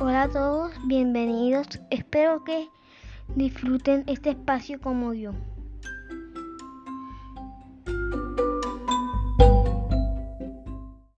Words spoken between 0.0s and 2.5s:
Hola a todos, bienvenidos. Espero